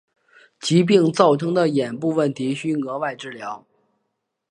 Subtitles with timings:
[0.59, 3.67] 疾病造成的眼部问题需额外治疗。